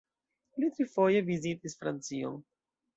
Li 0.63 0.69
trifoje 0.79 1.21
vizitis 1.29 1.81
Francion. 1.85 2.45